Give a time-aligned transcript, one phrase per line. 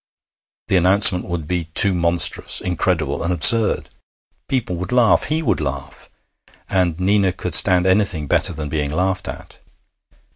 [0.67, 3.93] The announcement would be too monstrous, incredible, and absurd.
[4.47, 5.25] People would laugh.
[5.25, 6.09] He would laugh.
[6.67, 9.59] And Nina could stand anything better than being laughed at.